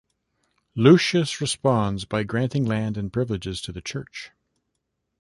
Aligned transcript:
Lucius 0.73 1.39
responds 1.39 2.05
by 2.05 2.23
granting 2.23 2.65
land 2.65 2.97
and 2.97 3.13
privileges 3.13 3.61
to 3.61 3.71
the 3.71 3.81
Church. 3.81 4.31